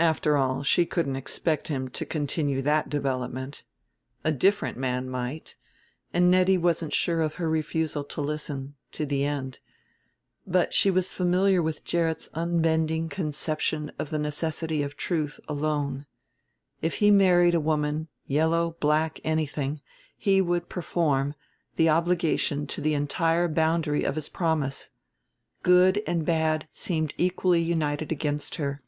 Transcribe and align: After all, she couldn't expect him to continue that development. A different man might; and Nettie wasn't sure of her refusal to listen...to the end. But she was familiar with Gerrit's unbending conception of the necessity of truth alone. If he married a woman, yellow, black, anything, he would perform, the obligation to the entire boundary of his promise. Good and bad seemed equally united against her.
After 0.00 0.36
all, 0.36 0.64
she 0.64 0.84
couldn't 0.84 1.14
expect 1.14 1.68
him 1.68 1.86
to 1.90 2.04
continue 2.04 2.62
that 2.62 2.88
development. 2.90 3.62
A 4.24 4.32
different 4.32 4.76
man 4.76 5.08
might; 5.08 5.54
and 6.12 6.28
Nettie 6.28 6.58
wasn't 6.58 6.92
sure 6.92 7.20
of 7.22 7.34
her 7.36 7.48
refusal 7.48 8.02
to 8.02 8.20
listen...to 8.20 9.06
the 9.06 9.24
end. 9.24 9.60
But 10.44 10.74
she 10.74 10.90
was 10.90 11.14
familiar 11.14 11.62
with 11.62 11.84
Gerrit's 11.84 12.28
unbending 12.34 13.08
conception 13.08 13.92
of 14.00 14.10
the 14.10 14.18
necessity 14.18 14.82
of 14.82 14.96
truth 14.96 15.38
alone. 15.46 16.06
If 16.80 16.96
he 16.96 17.12
married 17.12 17.54
a 17.54 17.60
woman, 17.60 18.08
yellow, 18.26 18.74
black, 18.80 19.20
anything, 19.22 19.80
he 20.18 20.40
would 20.40 20.68
perform, 20.68 21.34
the 21.76 21.88
obligation 21.88 22.66
to 22.66 22.80
the 22.80 22.94
entire 22.94 23.46
boundary 23.46 24.02
of 24.02 24.16
his 24.16 24.28
promise. 24.28 24.90
Good 25.62 26.02
and 26.08 26.26
bad 26.26 26.66
seemed 26.72 27.14
equally 27.16 27.62
united 27.62 28.10
against 28.10 28.56
her. 28.56 28.82